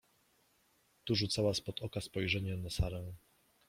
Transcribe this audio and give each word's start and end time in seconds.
—Tu 1.05 1.15
rzucała 1.15 1.53
spod 1.53 1.81
oka 1.81 2.01
spojrzenie 2.01 2.57
na 2.57 2.69
Sarę. 2.69 3.13